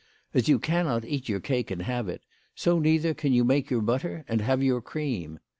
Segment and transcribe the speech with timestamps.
[0.33, 2.23] As you cannot eat your cake and have it,
[2.55, 5.37] so neither can you make your butter and have your cream.